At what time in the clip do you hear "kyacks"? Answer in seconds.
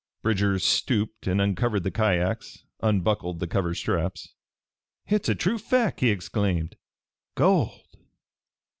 1.91-2.65